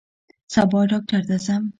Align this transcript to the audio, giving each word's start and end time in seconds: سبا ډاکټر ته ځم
سبا 0.53 0.79
ډاکټر 0.91 1.21
ته 1.29 1.35
ځم 1.45 1.63